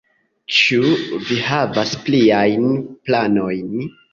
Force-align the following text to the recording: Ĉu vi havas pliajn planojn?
Ĉu 0.59 0.93
vi 1.27 1.37
havas 1.49 1.93
pliajn 2.07 2.67
planojn? 3.07 3.73